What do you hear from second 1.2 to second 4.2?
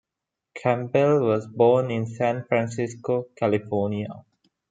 was born in San Francisco, California.